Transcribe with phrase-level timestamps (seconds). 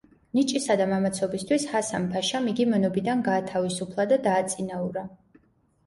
[0.37, 5.11] ნიჭისა და მამაცობისათვის ჰასან-ფაშამ იგი მონობიდან გაათავისუფლა და დააწინაურა.